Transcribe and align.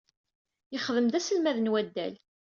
Yexeddem 0.73 1.07
d 1.09 1.13
aselmad 1.19 1.57
n 1.61 1.71
waddal. 1.71 2.13